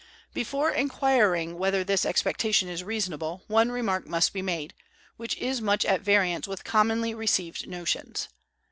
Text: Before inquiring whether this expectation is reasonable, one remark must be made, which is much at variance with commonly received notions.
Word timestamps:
Before 0.33 0.71
inquiring 0.71 1.59
whether 1.59 1.83
this 1.83 2.07
expectation 2.07 2.67
is 2.67 2.83
reasonable, 2.83 3.43
one 3.45 3.71
remark 3.71 4.07
must 4.07 4.33
be 4.33 4.41
made, 4.41 4.73
which 5.15 5.37
is 5.37 5.61
much 5.61 5.85
at 5.85 6.01
variance 6.01 6.47
with 6.47 6.63
commonly 6.63 7.13
received 7.13 7.67
notions. 7.67 8.27